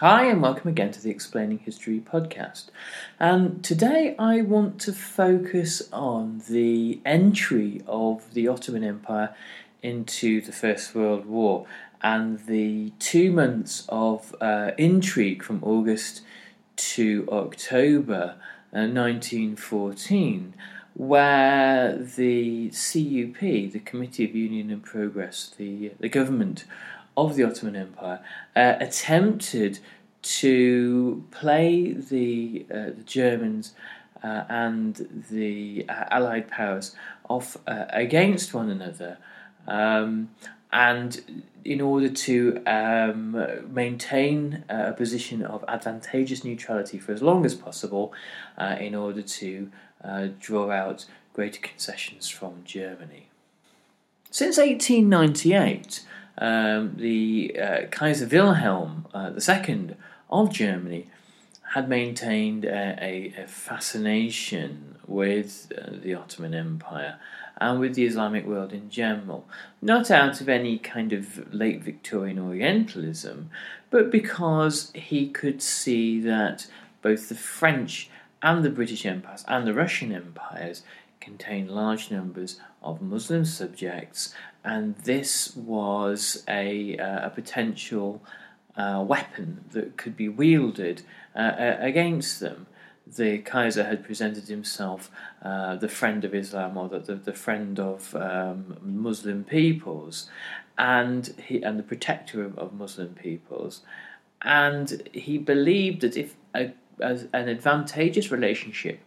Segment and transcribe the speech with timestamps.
[0.00, 2.66] Hi, and welcome again to the Explaining History podcast.
[3.18, 9.34] And today I want to focus on the entry of the Ottoman Empire
[9.82, 11.66] into the First World War
[12.00, 16.20] and the two months of uh, intrigue from August
[16.76, 18.36] to October
[18.72, 20.54] uh, 1914,
[20.94, 26.66] where the CUP, the Committee of Union and Progress, the, the government
[27.18, 28.20] of the Ottoman Empire
[28.54, 29.80] uh, attempted
[30.22, 33.74] to play the, uh, the Germans
[34.22, 36.94] uh, and the uh, Allied powers
[37.28, 39.18] off uh, against one another.
[39.66, 40.30] Um,
[40.72, 47.54] and in order to um, maintain a position of advantageous neutrality for as long as
[47.54, 48.12] possible,
[48.58, 49.70] uh, in order to
[50.38, 53.28] draw out greater concessions from Germany.
[54.30, 56.02] Since 1898,
[56.38, 59.96] um, the uh, Kaiser Wilhelm uh, II
[60.30, 61.08] of Germany
[61.74, 67.18] had maintained a, a, a fascination with uh, the Ottoman Empire
[67.60, 69.46] and with the Islamic world in general,
[69.82, 73.50] not out of any kind of late Victorian Orientalism,
[73.90, 76.66] but because he could see that
[77.02, 78.10] both the French
[78.42, 80.82] and the British empires and the Russian empires
[81.20, 84.34] contain large numbers of Muslim subjects,
[84.68, 88.22] and this was a, uh, a potential
[88.76, 91.00] uh, weapon that could be wielded
[91.34, 92.66] uh, against them.
[93.06, 95.10] The Kaiser had presented himself
[95.42, 100.28] uh, the friend of Islam or the, the, the friend of um, Muslim peoples,
[100.76, 103.80] and he and the protector of, of Muslim peoples,
[104.42, 109.00] and he believed that if a, an advantageous relationship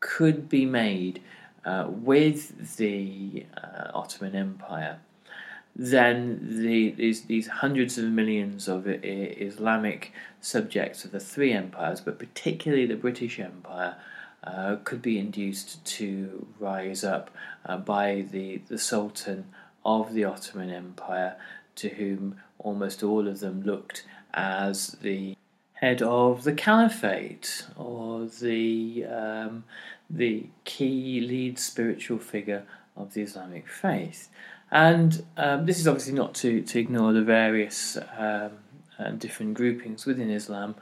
[0.00, 1.20] could be made
[1.64, 4.98] uh, with the uh, Ottoman Empire,
[5.74, 12.18] then the, these, these hundreds of millions of Islamic subjects of the three empires, but
[12.18, 13.96] particularly the British Empire,
[14.44, 17.30] uh, could be induced to rise up
[17.64, 19.46] uh, by the, the Sultan
[19.84, 21.36] of the Ottoman Empire,
[21.76, 25.36] to whom almost all of them looked as the
[25.74, 29.64] head of the caliphate or the um,
[30.12, 32.64] the key lead spiritual figure
[32.96, 34.28] of the Islamic faith.
[34.70, 38.52] And um, this is obviously not to, to ignore the various um,
[38.98, 40.74] uh, different groupings within Islam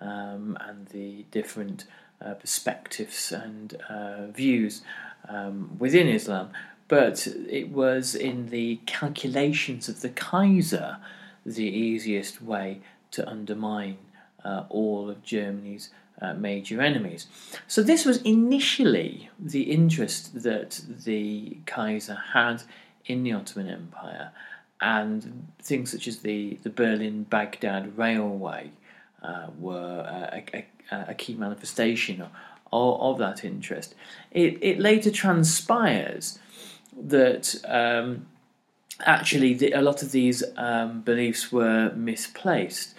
[0.00, 1.86] um, and the different
[2.24, 4.82] uh, perspectives and uh, views
[5.28, 6.50] um, within Islam.
[6.88, 10.98] But it was in the calculations of the Kaiser
[11.44, 12.80] the easiest way
[13.12, 13.98] to undermine
[14.44, 17.26] uh, all of Germany's uh, major enemies.
[17.66, 22.62] So, this was initially the interest that the Kaiser had
[23.06, 24.30] in the Ottoman Empire,
[24.80, 28.70] and things such as the, the Berlin Baghdad Railway
[29.22, 30.42] uh, were a,
[30.92, 32.30] a, a, key manifestation of,
[32.72, 33.94] of, that interest.
[34.30, 36.38] It, it later transpires
[36.96, 38.26] that um,
[39.00, 42.94] actually, the, a lot of these um, beliefs were misplaced.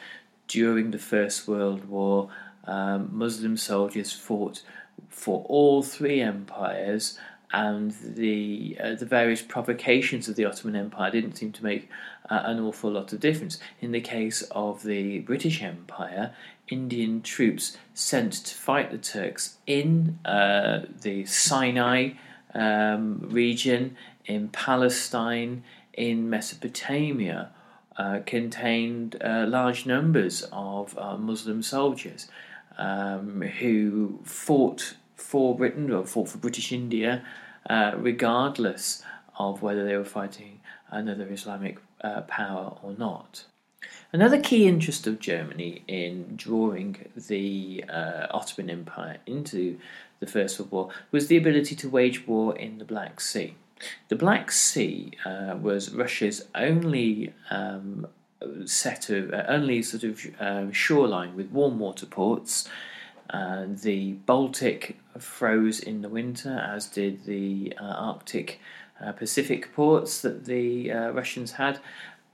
[0.47, 2.29] During the First World War,
[2.67, 4.62] um, Muslim soldiers fought
[5.09, 7.17] for all three empires,
[7.51, 11.89] and the uh, the various provocations of the Ottoman Empire didn't seem to make
[12.29, 13.59] uh, an awful lot of difference.
[13.81, 16.33] In the case of the British Empire,
[16.67, 22.12] Indian troops sent to fight the Turks in uh, the Sinai
[22.53, 23.95] um, region,
[24.25, 25.63] in Palestine,
[25.94, 27.51] in Mesopotamia,
[27.97, 32.27] uh, contained uh, large numbers of uh, Muslim soldiers
[32.77, 37.24] um, who fought for Britain or fought for British India,
[37.69, 39.04] uh, regardless
[39.38, 43.45] of whether they were fighting another Islamic uh, power or not.
[44.13, 49.77] Another key interest of Germany in drawing the uh, Ottoman Empire into
[50.19, 53.56] the First World War was the ability to wage war in the Black Sea.
[54.07, 58.07] The Black Sea uh, was Russia's only um,
[58.65, 62.68] set of uh, only sort of uh, shoreline with warm water ports.
[63.30, 68.59] Uh, the Baltic froze in the winter, as did the uh, Arctic
[69.03, 71.80] uh, Pacific ports that the uh, Russians had.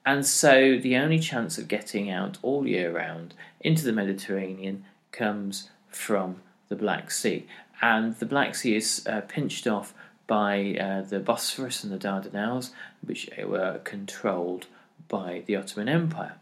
[0.05, 5.69] And so the only chance of getting out all year round into the Mediterranean comes
[5.89, 6.37] from
[6.69, 7.45] the Black Sea.
[7.81, 9.93] And the Black Sea is pinched off
[10.31, 12.69] by uh, the Bosphorus and the Dardanelles,
[13.01, 14.67] which were controlled
[15.11, 16.37] by the Ottoman Empire.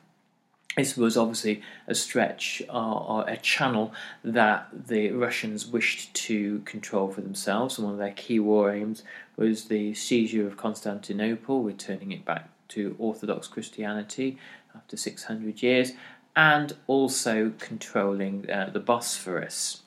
[0.78, 3.92] This was obviously a stretch or, a channel
[4.24, 7.78] that the Russians wished to control for themselves.
[7.78, 9.04] And one of their key war aims
[9.36, 14.38] was the seizure of Constantinople, returning it back to Orthodox Christianity
[14.74, 15.94] after 600 years,
[16.36, 19.82] and also controlling uh, the Bosphorus.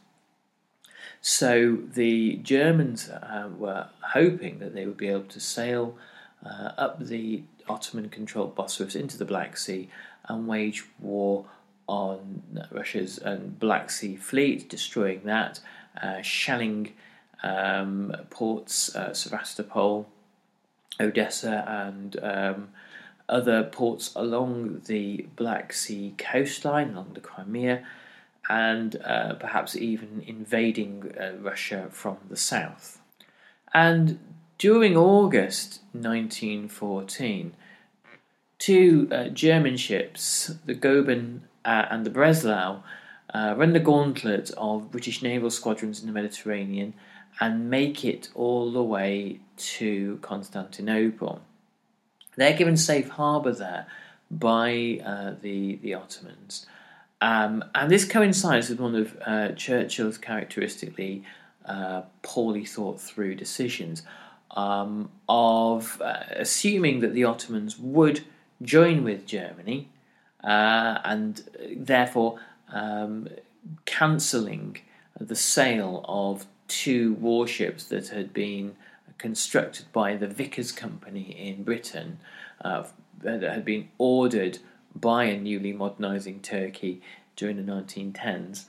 [1.22, 5.96] So the Germans uh, were hoping that they would be able to sail
[6.44, 9.88] uh, up the Ottoman controlled Bosphorus into the Black Sea
[10.28, 11.46] and wage war
[11.88, 15.60] on Russia's um, Black Sea fleet, destroying that,
[16.00, 16.92] uh, shelling
[17.42, 20.08] um, ports, uh, Sevastopol,
[21.00, 22.68] Odessa, and um,
[23.28, 27.82] other ports along the Black Sea coastline, along the Crimea,
[28.48, 33.00] and uh, perhaps even invading uh, Russia from the south.
[33.72, 34.18] And
[34.58, 37.54] during August 1914,
[38.62, 42.84] two uh, German ships, the Goeben uh, and the Breslau,
[43.34, 46.94] uh, run the gauntlet of British naval squadrons in the Mediterranean
[47.40, 51.40] and make it all the way to Constantinople.
[52.36, 53.88] They're given safe harbour there
[54.30, 56.66] by uh, the, the Ottomans.
[57.20, 61.24] Um, and this coincides with one of uh, Churchill's characteristically
[61.66, 64.04] uh, poorly thought through decisions
[64.52, 68.22] um, of uh, assuming that the Ottomans would
[68.62, 69.88] join with Germany
[70.42, 71.42] uh, and
[71.76, 72.38] therefore
[72.72, 73.28] um,
[73.84, 74.78] cancelling
[75.18, 78.74] the sale of two warships that had been
[79.18, 82.18] constructed by the Vickers Company in Britain
[82.64, 82.84] uh,
[83.22, 84.58] that had been ordered
[84.94, 87.00] by a newly modernising Turkey
[87.36, 88.64] during the 1910s,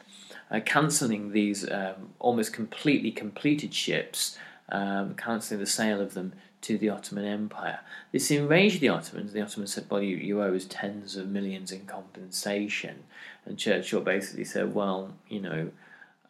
[0.52, 4.38] uh, cancelling these um, almost completely completed ships,
[4.70, 7.80] um, cancelling the sale of them to the Ottoman Empire.
[8.12, 9.34] This enraged the Ottomans.
[9.34, 13.04] The Ottomans said, Well, you, you owe us tens of millions in compensation.
[13.46, 15.72] And Churchill basically said, Well, you know,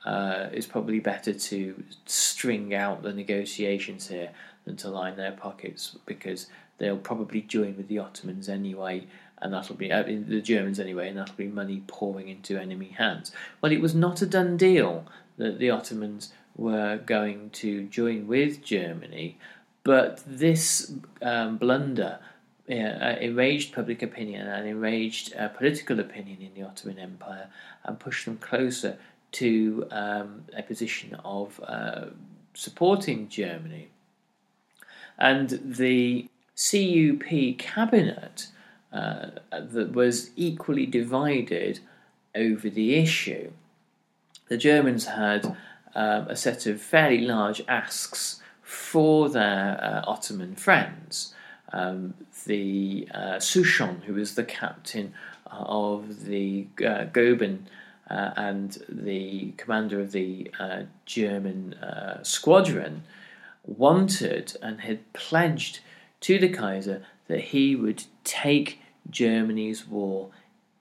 [0.05, 4.31] uh, it's probably better to string out the negotiations here
[4.65, 9.05] than to line their pockets because they'll probably join with the Ottomans anyway,
[9.41, 13.31] and that'll be uh, the Germans anyway, and that'll be money pouring into enemy hands.
[13.61, 15.05] Well, it was not a done deal
[15.37, 19.37] that the Ottomans were going to join with Germany,
[19.83, 22.19] but this um, blunder
[22.69, 27.49] uh, enraged public opinion and enraged uh, political opinion in the Ottoman Empire
[27.83, 28.97] and pushed them closer
[29.33, 32.05] to um, a position of uh,
[32.53, 33.89] supporting Germany.
[35.17, 38.47] And the CUP cabinet
[38.91, 41.79] uh, that was equally divided
[42.35, 43.51] over the issue.
[44.47, 45.57] The Germans had
[45.95, 48.39] um, a set of fairly large asks
[48.73, 51.33] for their uh, Ottoman friends.
[51.71, 52.13] Um,
[52.45, 55.13] the uh, Souchon, who was the captain
[55.45, 57.65] of the uh, Goeben
[58.09, 63.03] uh, and the commander of the uh, German uh, squadron,
[63.65, 65.79] wanted and had pledged
[66.21, 70.29] to the Kaiser that he would take Germany's war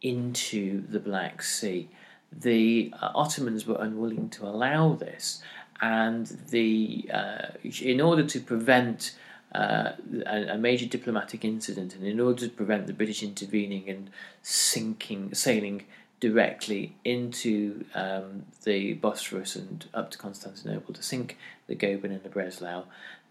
[0.01, 1.89] into the Black Sea.
[2.33, 5.43] The uh, Ottomans were unwilling to allow this,
[5.83, 7.47] and the uh,
[7.83, 9.17] in order to prevent
[9.55, 9.93] uh,
[10.25, 14.09] a, major diplomatic incident, and in order to prevent the British intervening and
[14.41, 15.85] sinking, sailing
[16.21, 21.37] directly into um, the Bosphorus and up to Constantinople to sink
[21.67, 22.85] the Goeben and the Breslau,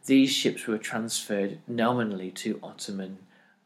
[0.06, 3.18] these ships were transferred nominally to Ottoman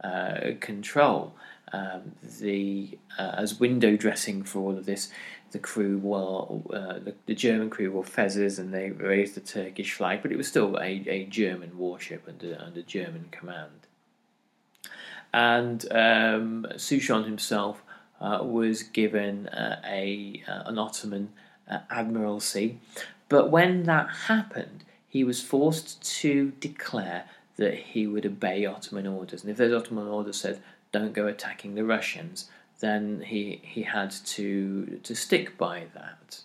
[0.02, 1.36] uh, control.
[1.74, 5.12] Um, the uh, as window dressing for all of this,
[5.56, 9.94] the crew wore uh, the, the, German crew wore fezzes and they raised the Turkish
[9.94, 13.88] flag, but it was still a, a German warship under under German command.
[15.34, 17.82] And um, Souchon himself
[18.20, 21.30] uh, was given uh, a uh, an Ottoman
[21.72, 22.80] uh, admiralty,
[23.30, 29.42] but when that happened, he was forced to declare that he would obey Ottoman orders,
[29.42, 34.12] and if those Ottoman orders said don't go attacking the Russians, then he, he had
[34.12, 36.42] to, to stick by that.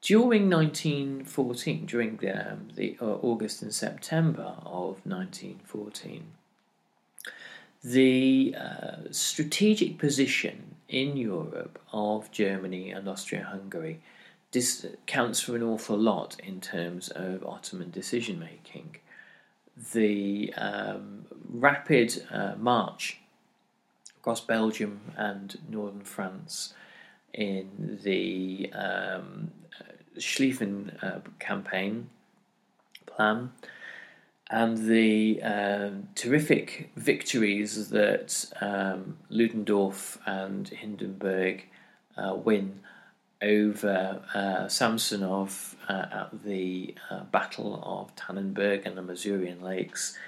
[0.00, 6.24] During 1914, during the, um, the uh, August and September of 1914,
[7.84, 14.00] the uh, strategic position in Europe of Germany and Austria-Hungary
[14.52, 18.96] this counts for an awful lot in terms of Ottoman decision making.
[19.92, 23.20] The um, rapid uh, march
[24.28, 26.74] across Belgium and northern France
[27.32, 29.50] in the um,
[30.18, 32.10] Schlieffen uh, campaign
[33.06, 33.52] plan.
[34.50, 41.64] And the um, terrific victories that um, Ludendorff and Hindenburg
[42.18, 42.80] uh, win
[43.40, 50.18] over uh, Samsonov uh, at the uh, Battle of Tannenberg and the Masurian Lakes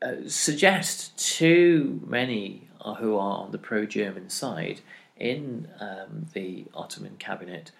[0.00, 4.80] uh, suggest to many who are on the pro German side
[5.16, 7.72] in um, the Ottoman cabinet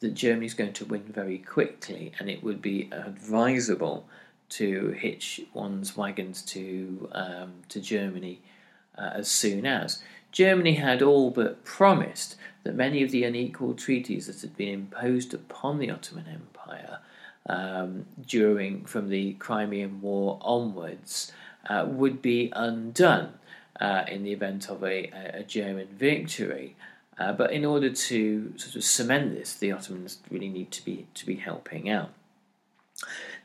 [0.00, 4.06] that Germany is going to win very quickly and it would be advisable
[4.50, 8.40] to hitch one's wagons to, um, to Germany
[8.98, 10.02] uh, as soon as.
[10.32, 15.34] Germany had all but promised that many of the unequal treaties that had been imposed
[15.34, 16.98] upon the Ottoman Empire
[17.48, 21.32] um, during from the Crimean War onwards
[21.68, 23.34] uh, would be undone
[23.80, 26.76] uh, in the event of a, a German victory.
[27.18, 31.06] Uh, but in order to sort of cement this, the Ottomans really need to be
[31.14, 32.10] to be helping out.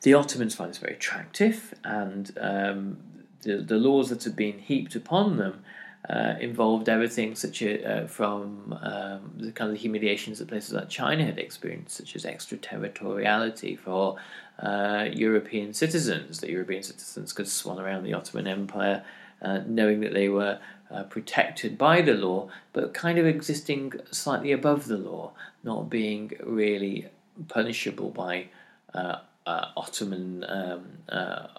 [0.01, 2.97] The Ottomans find this very attractive, and um,
[3.41, 5.63] the the laws that have been heaped upon them
[6.09, 10.87] uh, involved everything such as uh, from um, the kind of humiliations that places like
[10.87, 14.15] China had experienced, such as extraterritoriality for
[14.59, 16.39] uh, European citizens.
[16.39, 19.03] That European citizens could swan around the Ottoman Empire,
[19.41, 20.59] uh, knowing that they were
[20.91, 25.31] uh, protected by the law, but kind of existing slightly above the law,
[25.63, 27.07] not being really
[27.47, 28.47] punishable by
[28.93, 30.85] uh, Ottoman um,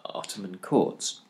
[0.05, 1.21] Ottoman courts.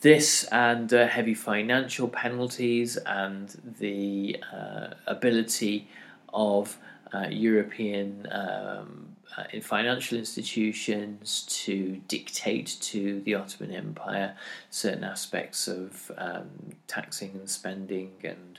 [0.00, 3.48] This and uh, heavy financial penalties and
[3.80, 5.88] the uh, ability
[6.32, 6.78] of
[7.12, 14.34] uh, European um, uh, financial institutions to dictate to the Ottoman Empire
[14.70, 16.48] certain aspects of um,
[16.86, 18.58] taxing and spending and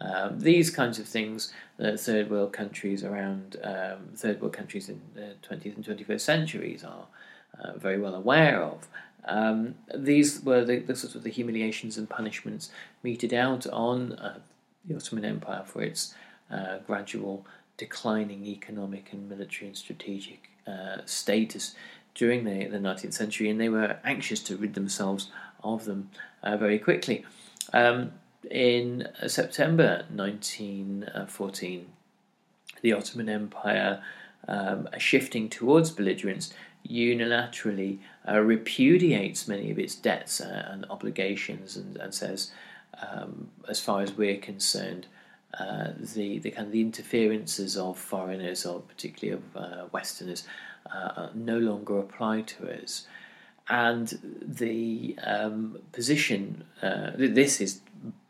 [0.00, 5.00] um, these kinds of things that third world countries around um, third world countries in
[5.14, 7.06] the 20th and 21st centuries are
[7.62, 8.88] uh, very well aware of.
[9.26, 12.70] Um, these were the, the, sort of the humiliations and punishments
[13.02, 14.38] meted out on uh,
[14.86, 16.14] the Ottoman Empire for its
[16.50, 17.46] uh, gradual
[17.80, 21.74] declining economic and military and strategic uh, status
[22.14, 25.30] during the, the 19th century, and they were anxious to rid themselves
[25.64, 26.10] of them
[26.42, 27.24] uh, very quickly.
[27.72, 28.12] Um,
[28.50, 31.86] in September 1914,
[32.82, 34.02] the Ottoman Empire,
[34.46, 36.52] um, shifting towards belligerence,
[36.86, 42.52] unilaterally uh, repudiates many of its debts uh, and obligations and, and says,
[43.10, 45.06] um, as far as we're concerned,
[45.58, 50.44] uh, the, the kind of the interferences of foreigners or particularly of uh, Westerners
[50.92, 53.06] uh, no longer apply to us.
[53.68, 57.80] And the um, position, uh, this is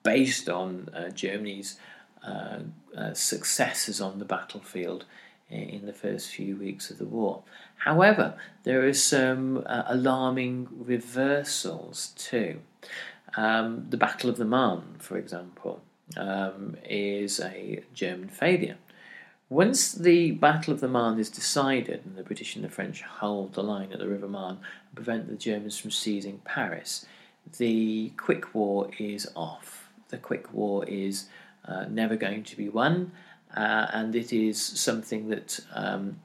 [0.02, 1.78] based on Germany's
[3.14, 5.06] successes on the battlefield
[5.48, 7.42] in the first few weeks of the war.
[7.76, 8.34] However,
[8.64, 12.60] there are some uh, alarming reversals too.
[13.36, 15.82] Um, the Battle of the Marne, for example,
[16.16, 18.76] um, is a German failure.
[19.48, 23.54] Once the Battle of the Marne is decided and the British and the French hold
[23.54, 27.04] the line at the River Marne and prevent the Germans from seizing Paris,
[27.58, 29.88] the quick war is off.
[30.08, 31.26] The quick war is
[31.66, 33.12] uh, never going to be won,
[33.56, 36.20] uh, and it is something that um,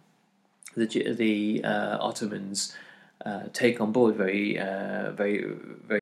[0.75, 2.75] the, the uh, Ottomans
[3.25, 5.45] uh, take on board very, uh, very,
[5.87, 6.01] very.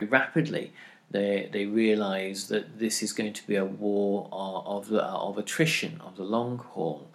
[0.00, 0.72] Rapidly
[1.10, 6.00] they they realize that this is going to be a war of of, of attrition
[6.04, 7.08] of the long haul.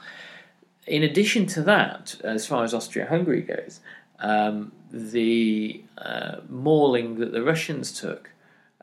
[0.87, 3.81] In addition to that, as far as Austria-Hungary goes,
[4.19, 8.31] um, the uh, mauling that the Russians took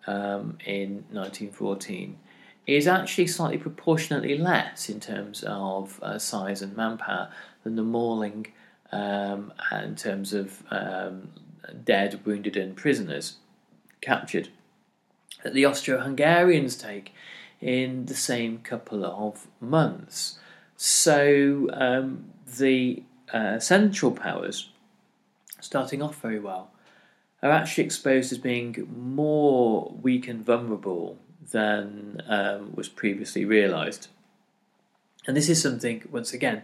[0.07, 2.17] um, in 1914
[2.69, 7.31] is actually slightly proportionately less in terms of uh, size and manpower
[7.65, 8.47] than the mauling
[8.93, 11.31] um, in terms of um,
[11.85, 13.39] dead, wounded, and prisoners
[14.01, 14.49] captured
[15.43, 17.15] that the Austro Hungarians take
[17.61, 20.39] in the same couple of months.
[20.77, 22.27] So um,
[22.59, 24.71] the uh, Central Powers,
[25.61, 26.71] starting off very well,
[27.43, 31.19] are actually exposed as being more weak and vulnerable
[31.51, 34.09] than um, was previously realised.
[35.27, 36.63] And this is something, once again,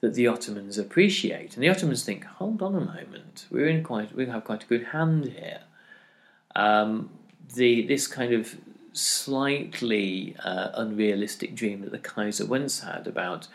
[0.00, 1.54] that the Ottomans appreciate.
[1.54, 4.66] And the Ottomans think, hold on a moment, we're in quite, we have quite a
[4.66, 5.60] good hand here
[6.58, 7.08] um,
[7.54, 8.56] the this kind of
[8.92, 13.46] slightly uh, unrealistic dream that the Kaiser once had about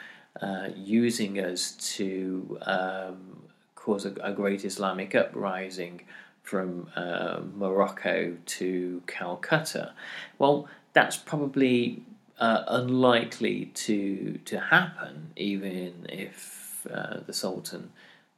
[0.42, 3.44] uh, using us to um,
[3.76, 6.02] cause a, a, great Islamic uprising
[6.44, 9.94] from uh, Morocco to Calcutta.
[10.40, 12.04] Well, that's probably
[12.40, 17.92] uh, unlikely to to happen, even if uh, the Sultan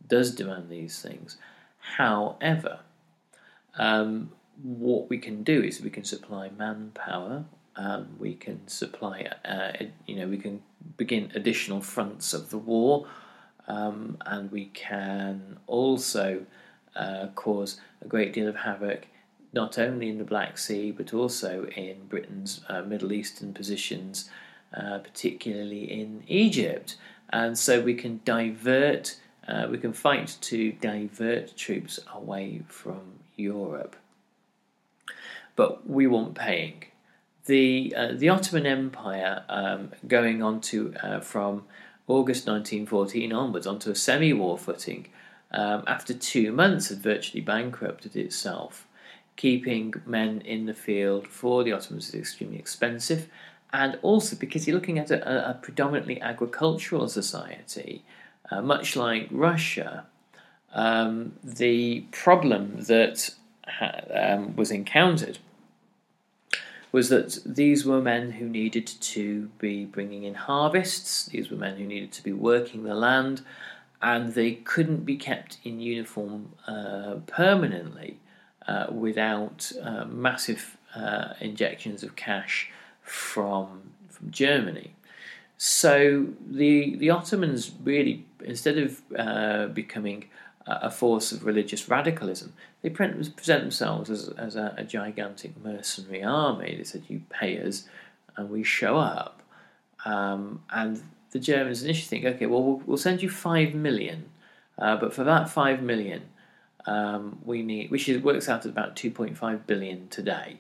[0.07, 1.37] does demand these things.
[1.97, 2.79] However,
[3.77, 9.73] um, what we can do is we can supply manpower, um, we can supply, uh,
[10.05, 10.61] you know, we can
[10.97, 13.07] begin additional fronts of the war,
[13.67, 16.45] um, and we can also
[16.95, 19.07] uh, cause a great deal of havoc
[19.53, 24.29] not only in the Black Sea but also in Britain's uh, Middle Eastern positions,
[24.75, 26.97] uh, particularly in Egypt.
[27.29, 33.01] And so we can divert, uh, we can fight to divert troops away from
[33.35, 33.95] Europe
[35.55, 36.85] but we weren't paying.
[37.45, 41.63] The, uh, the Ottoman Empire, um, going on to uh, from
[42.07, 45.07] August 1914 onwards onto a semi war footing,
[45.51, 48.87] um, after two months had virtually bankrupted itself.
[49.35, 53.27] Keeping men in the field for the Ottomans is extremely expensive,
[53.71, 58.03] and also because you're looking at a, a predominantly agricultural society,
[58.49, 60.05] uh, much like Russia,
[60.73, 63.31] um, the problem that
[64.13, 65.39] um, was encountered
[66.95, 71.75] was that these were men who needed to be bringing in harvests, these were men
[71.75, 73.41] who needed to be working the land,
[74.01, 78.17] and they couldn't be kept in uniform uh, permanently
[78.65, 83.67] uh, without uh, massive uh, injections of cash from,
[84.07, 84.95] from Germany.
[85.57, 90.29] So the, the Ottomans really, instead of uh, becoming
[90.67, 92.53] a force of religious radicalism.
[92.81, 96.75] They present themselves as, as a, a, gigantic mercenary army.
[96.77, 97.87] They said, You pay us,
[98.35, 99.41] and we show up.
[100.05, 104.25] Um, and the Germans initially think, Okay, well, we'll, we'll send you five million,
[104.79, 106.23] uh, but for that five million,
[106.87, 110.57] um, we need, which is, works out at about 2.5 billion today.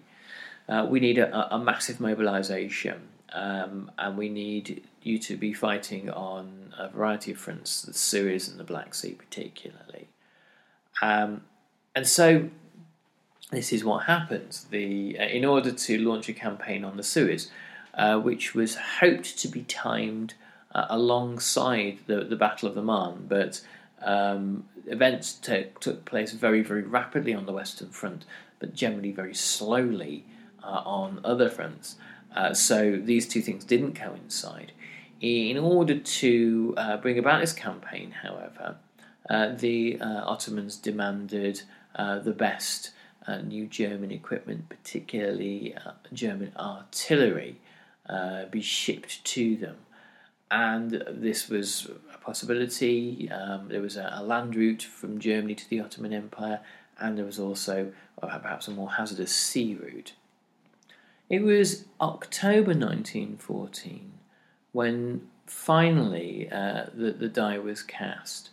[0.67, 3.01] uh, we need a, a massive mobilisation,
[3.33, 8.47] um, and we need you to be fighting on a variety of fronts, the Suez
[8.47, 10.07] and the Black Sea particularly.
[11.01, 11.41] Um,
[11.95, 12.49] and so
[13.51, 14.65] this is what happens.
[14.69, 17.51] The uh, in order to launch a campaign on the Suez,
[17.93, 20.33] uh, which was hoped to be timed
[20.73, 23.61] uh, alongside the the Battle of the Marne, but
[24.01, 28.25] um, events t- took place very very rapidly on the Western Front,
[28.59, 30.25] but generally very slowly
[30.63, 31.95] uh, on other fronts.
[32.35, 34.73] Uh, so these two things didn't coincide.
[35.21, 38.77] In order to uh, bring about this campaign, however,
[39.29, 41.61] the Ottomans demanded
[41.95, 42.91] the best
[43.27, 47.59] uh, new German equipment, particularly uh, German artillery,
[48.07, 49.77] uh, be shipped to them.
[50.51, 53.29] And this was a possibility.
[53.31, 56.59] Um, there was a, a, land route from Germany to the Ottoman Empire,
[56.99, 60.13] and there was also uh, perhaps a more hazardous sea route.
[61.27, 64.11] It was October 1914
[64.75, 68.49] when finally uh, the, the die was cast.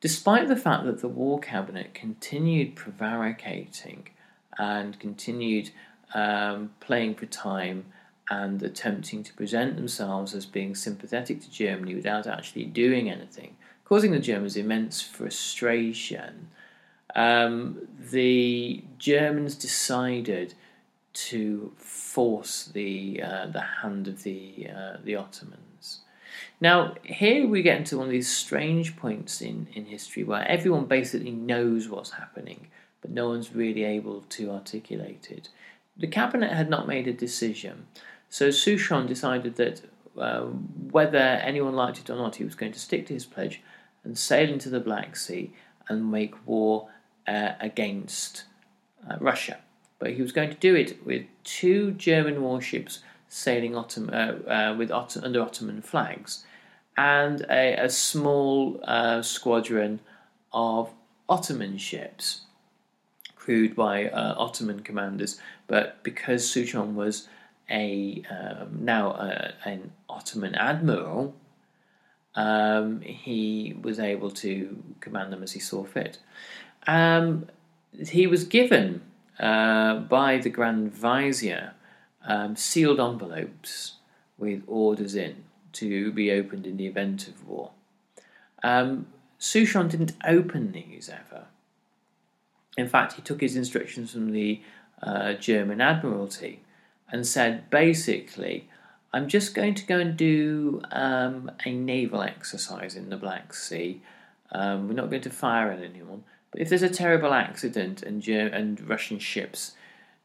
[0.00, 4.08] Despite the fact that the War Cabinet continued prevaricating
[4.56, 5.68] and continued
[6.14, 7.84] um, playing for time
[8.30, 14.12] and attempting to present themselves as being sympathetic to Germany without actually doing anything, causing
[14.12, 16.48] the Germans immense frustration,
[17.14, 20.54] um, the Germans decided
[21.12, 26.00] to force the uh, the hand of the uh, the Ottomans.
[26.60, 30.84] Now, here we get into one of these strange points in, in history where everyone
[30.86, 32.68] basically knows what's happening,
[33.00, 35.48] but no one's really able to articulate it.
[35.96, 37.86] The cabinet had not made a decision,
[38.28, 39.82] so Souchon decided that
[40.16, 43.60] uh, whether anyone liked it or not, he was going to stick to his pledge
[44.04, 45.52] and sail into the Black Sea
[45.88, 46.88] and make war
[47.26, 48.44] uh, against
[49.08, 49.58] uh, Russia.
[50.00, 54.74] But he was going to do it with two German warships sailing Ottoman, uh, uh,
[54.76, 56.44] with under Ottoman flags
[56.96, 60.00] and a, a small uh, squadron
[60.52, 60.90] of
[61.28, 62.42] Ottoman ships
[63.36, 65.40] crewed by uh, Ottoman commanders.
[65.66, 67.28] But because Souchon was
[67.70, 71.34] a um, now uh, an Ottoman admiral,
[72.34, 76.18] um, he was able to command them as he saw fit.
[76.86, 77.46] Um,
[78.08, 79.02] he was given
[79.40, 81.72] uh, by the Grand Vizier
[82.24, 83.94] um, sealed envelopes
[84.38, 87.70] with orders in to be opened in the event of war.
[88.62, 89.06] Um,
[89.38, 91.46] Souchon didn't open these ever.
[92.76, 94.60] In fact, he took his instructions from the
[95.02, 96.60] uh, German Admiralty
[97.10, 98.68] and said basically,
[99.12, 104.02] I'm just going to go and do um, a naval exercise in the Black Sea.
[104.52, 106.24] Um, we're not going to fire at anyone.
[106.50, 109.72] But if there's a terrible accident and, and Russian ships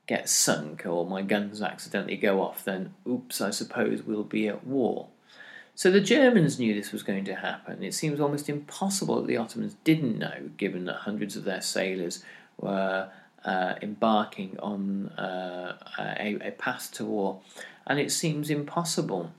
[0.08, 4.66] get sunk or my guns accidentally go off, then oops, I suppose we'll be at
[4.66, 5.08] war.
[5.76, 7.84] So the Germans knew this was going to happen.
[7.84, 12.24] It seems almost impossible that the Ottomans didn't know, given that hundreds of their sailors
[12.58, 13.10] were
[13.44, 17.42] uh, embarking on uh, a, a path to war.
[17.86, 19.32] And it seems impossible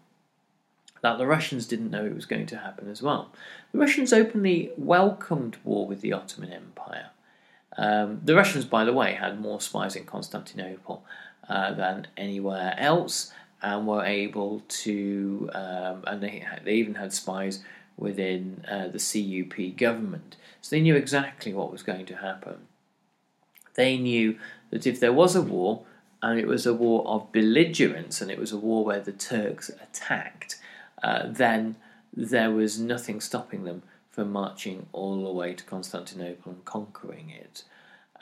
[1.07, 3.31] that the Russians didn't know it was going to happen as well.
[3.71, 7.11] The Russians openly welcomed war with the Ottoman Empire.
[7.79, 11.05] Um, the Russians, by the way, had more spies in Constantinople
[11.49, 17.63] uh, than anywhere else, and were able to, um, and they, they even had spies
[17.97, 20.37] within uh, the CUP government.
[20.61, 22.57] So they knew exactly what was going to happen.
[23.75, 24.39] They knew
[24.71, 25.85] that if there was a war,
[26.21, 29.71] and it was a war of belligerence, and it was a war where the Turks
[29.71, 30.59] attacked,
[31.07, 31.77] uh, then
[32.13, 37.63] there was nothing stopping them from marching all the way to Constantinople and conquering it.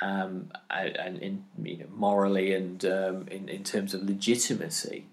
[0.02, 5.06] Um, and in, you know, morally and um, in, in terms of legitimacy,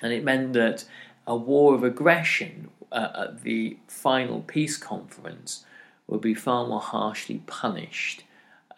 [0.00, 0.84] and it meant that
[1.26, 5.64] a war of aggression uh, at the final peace conference
[6.06, 8.22] would be far more harshly punished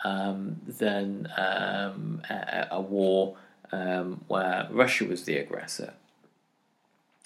[0.04, 3.36] um, than um, a, a, war
[3.72, 5.94] um, where Russia was the aggressor.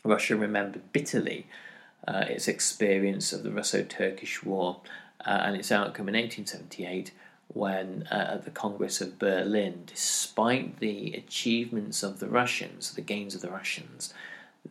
[0.05, 1.47] Russia remembered bitterly
[2.07, 4.81] uh, its experience of the Russo Turkish War
[5.25, 7.13] uh, and its outcome in 1878
[7.49, 13.35] when uh, at the Congress of Berlin, despite the achievements of the Russians, the gains
[13.35, 14.13] of the Russians,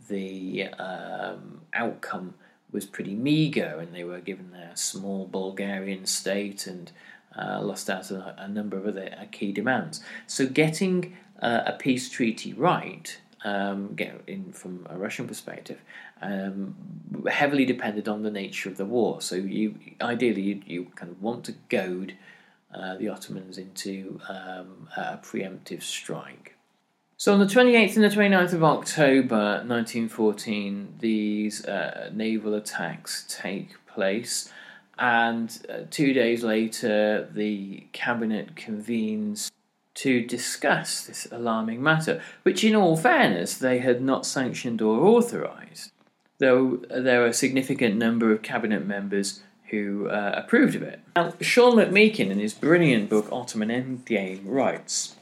[0.09, 2.35] the um, outcome
[2.71, 6.91] was pretty meagre, and they were given their small Bulgarian state and
[7.37, 10.03] uh, lost out a, a, number of other uh, key demands.
[10.27, 15.79] So, getting uh, a peace treaty right, um, get in from a Russian perspective,
[16.21, 16.75] um,
[17.29, 19.21] heavily depended on the nature of the war.
[19.21, 22.13] So, you ideally you, you kind of want to goad
[22.73, 26.55] uh, the Ottomans into um, a preemptive strike.
[27.19, 33.73] So on the 28th and the 29th of October 1914, these uh, naval attacks take
[33.87, 34.51] place,
[34.99, 39.49] and uh, two days later, the cabinet convenes
[39.97, 45.91] to discuss this alarming matter, which, in all fairness, they had not sanctioned or authorised,
[46.37, 50.99] though there were a significant number of cabinet members who uh, approved of it.
[51.15, 55.15] Now, Sean McMeekin, in his brilliant book Ottoman Endgame, writes.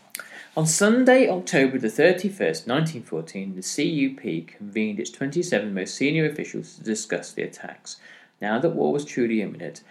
[0.57, 6.83] On Sunday, October the 31st, 1914, the CUP convened its 27 most senior officials to
[6.83, 7.95] discuss the attacks.
[8.41, 9.81] Now that war was truly imminent,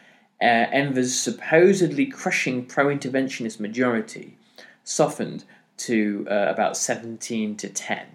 [0.43, 4.37] uh, Enver's supposedly crushing pro interventionist majority
[4.85, 5.45] softened
[5.79, 8.07] to uh, about 17 to 10.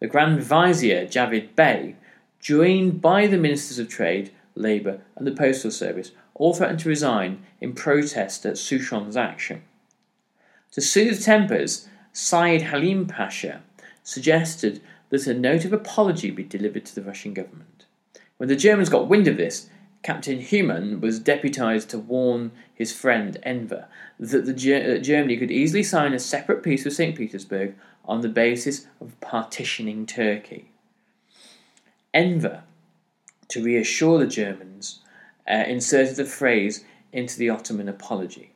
[0.00, 1.96] The Grand Vizier, Javid Bey,
[2.40, 7.44] joined by the Ministers of Trade, Labour, and the Postal Service, all threatened to resign
[7.60, 9.62] in protest at Souchon's action.
[10.72, 13.62] To soothe tempers, Said Halim Pasha
[14.02, 17.86] suggested that a note of apology be delivered to the Russian government.
[18.36, 19.68] When the Germans got wind of this,
[20.04, 23.88] Captain Humann was deputized to warn his friend Enver
[24.20, 27.16] that, that Germany could easily sign a separate peace with St.
[27.16, 30.70] Petersburg on the basis of partitioning Turkey.
[32.12, 32.64] Enver,
[33.48, 35.00] to reassure the Germans,
[35.50, 38.52] uh, inserted the phrase into the Ottoman apology,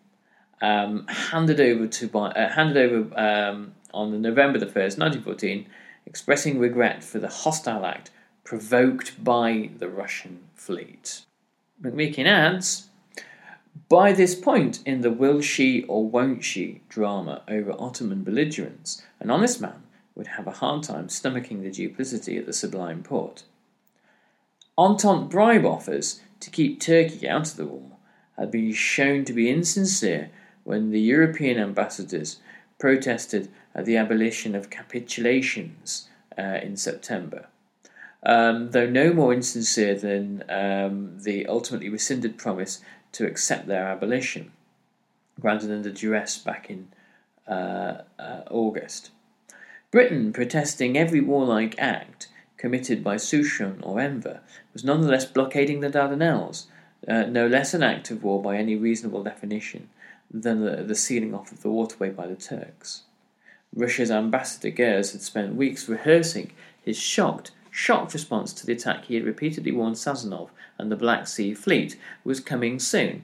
[0.61, 5.67] um, handed over to uh, handed over um, on the November the first, nineteen fourteen,
[6.05, 8.11] expressing regret for the hostile act
[8.45, 11.23] provoked by the Russian fleet.
[11.83, 12.89] McMeekin adds,
[13.89, 19.31] by this point in the will she or won't she drama over Ottoman belligerence, an
[19.31, 23.45] honest man would have a hard time stomaching the duplicity at the Sublime Porte.
[24.77, 27.93] Entente bribe offers to keep Turkey out of the war
[28.37, 30.31] had been shown to be insincere
[30.65, 32.41] when the European ambassadors
[32.79, 37.47] protested at the abolition of capitulations uh, in September
[38.23, 42.81] um, though no more insincere than um, the ultimately rescinded promise
[43.13, 44.53] to accept their abolition,
[45.41, 46.89] granted under duress back in
[47.47, 49.11] uh, uh, August.
[49.91, 52.29] Britain, protesting every warlike act
[52.59, 54.41] committed by Souchon or Enver,
[54.73, 56.67] was nonetheless blockading the Dardanelles,
[57.07, 59.89] uh, no less an act of war by any reasonable definition
[60.31, 63.05] than the, the sealing off of the waterway by the Turks.
[63.75, 66.53] Russia's ambassador Giers had spent weeks rehearsing
[66.83, 71.29] his shocked shocked response to the attack he had repeatedly warned Sazonov and the Black
[71.29, 73.23] Sea Fleet was coming soon.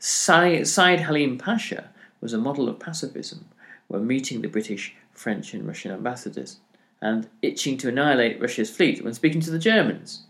[0.00, 3.46] Said Halim Pasha was a model of pacifism
[3.86, 6.56] when meeting the British, French, and Russian ambassadors,
[7.00, 10.24] and itching to annihilate Russia's fleet when speaking to the Germans.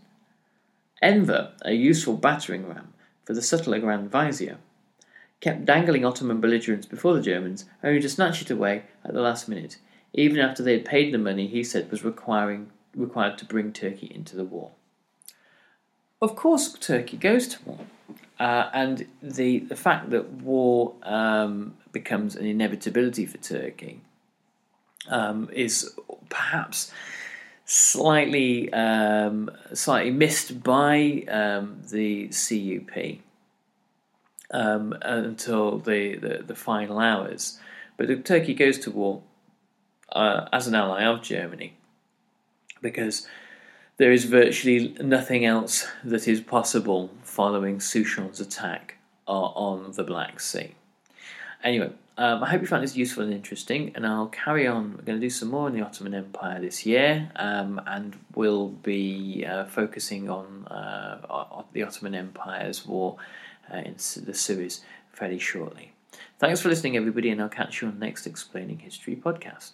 [1.01, 2.93] Enver, a useful battering ram
[3.25, 4.57] for the subtler Grand Vizier,
[5.41, 9.49] kept dangling Ottoman belligerence before the Germans, only to snatch it away at the last
[9.49, 9.79] minute,
[10.13, 14.11] even after they had paid the money he said was requiring required to bring Turkey
[14.13, 14.71] into the war.
[16.21, 17.79] Of course, Turkey goes to war,
[18.39, 24.01] uh, and the the fact that war um, becomes an inevitability for Turkey
[25.09, 25.93] um, is
[26.29, 26.91] perhaps
[27.65, 33.19] slightly um, slightly missed by um, the CUP
[34.51, 37.59] um, until the, the, the final hours.
[37.97, 39.23] But Turkey goes to war
[40.11, 41.73] uh, as an ally of Germany
[42.83, 43.27] because
[43.97, 50.75] there is virtually nothing else that is possible following Souchon's attack on the Black Sea.
[51.63, 54.91] Anyway, um, I hope you found this useful and interesting, and I'll carry on.
[54.91, 58.69] We're going to do some more on the Ottoman Empire this year, um, and we'll
[58.69, 63.17] be uh, focusing on uh, the Ottoman Empire's war
[63.73, 65.93] uh, in the Suez fairly shortly.
[66.37, 69.73] Thanks for listening, everybody, and I'll catch you on the next Explaining History podcast.